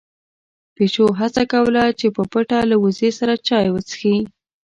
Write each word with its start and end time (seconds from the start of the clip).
پيشو 0.75 1.05
هڅه 1.19 1.43
کوله 1.51 1.83
چې 1.99 2.07
په 2.15 2.23
پټه 2.31 2.59
له 2.71 2.75
وزې 2.83 3.09
سره 3.19 3.33
چای 3.47 3.67
وڅښي. 3.71 4.15